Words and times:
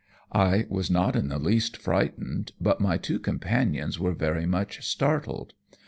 I 0.33 0.65
was 0.67 0.89
not 0.89 1.15
in 1.15 1.27
the 1.27 1.37
least 1.37 1.77
frightened, 1.77 2.53
but 2.59 2.81
my 2.81 2.97
two 2.97 3.19
companions 3.19 3.99
were 3.99 4.13
very 4.13 4.47
much 4.47 4.83
startled. 4.83 5.53